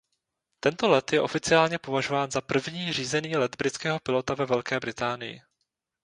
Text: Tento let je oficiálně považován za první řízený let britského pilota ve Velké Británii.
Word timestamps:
Tento 0.59 0.87
let 0.89 1.13
je 1.13 1.21
oficiálně 1.21 1.79
považován 1.79 2.31
za 2.31 2.41
první 2.41 2.93
řízený 2.93 3.37
let 3.37 3.55
britského 3.55 3.99
pilota 3.99 4.33
ve 4.33 4.45
Velké 4.45 4.79
Británii. 4.79 5.41